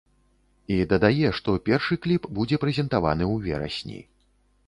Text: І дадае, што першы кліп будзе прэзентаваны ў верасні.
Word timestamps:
І 0.75 0.77
дадае, 0.93 1.27
што 1.39 1.49
першы 1.67 1.97
кліп 2.05 2.25
будзе 2.37 2.59
прэзентаваны 2.65 3.23
ў 3.33 3.51
верасні. 3.51 3.99